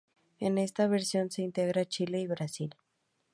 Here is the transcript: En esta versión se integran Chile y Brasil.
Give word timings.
En 0.39 0.57
esta 0.57 0.87
versión 0.87 1.29
se 1.29 1.43
integran 1.43 1.85
Chile 1.85 2.19
y 2.21 2.25
Brasil. 2.25 2.73